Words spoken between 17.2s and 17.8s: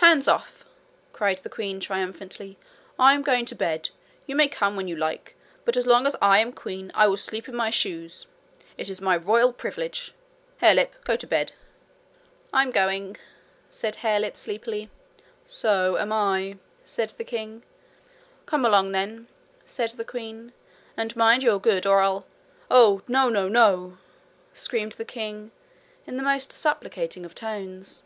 king.